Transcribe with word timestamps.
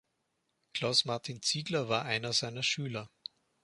Klaus 0.73 1.05
Martin 1.05 1.43
Ziegler 1.43 1.87
war 1.87 2.05
einer 2.05 2.33
seiner 2.33 2.63
Schüler. 2.63 3.11